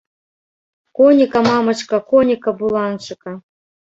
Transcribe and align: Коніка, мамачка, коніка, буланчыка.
Коніка, 0.99 1.39
мамачка, 1.49 1.99
коніка, 2.13 2.49
буланчыка. 2.61 3.37